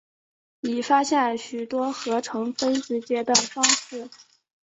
[0.61, 4.09] 已发现许多合成分子结的方式。